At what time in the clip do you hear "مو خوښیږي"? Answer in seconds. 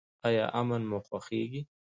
0.89-1.61